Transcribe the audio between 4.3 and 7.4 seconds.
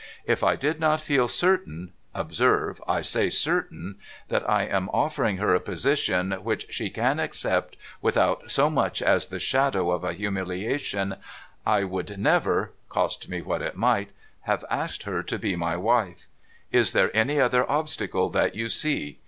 1 524 NO THOROUGHFARE am offering her a position which she can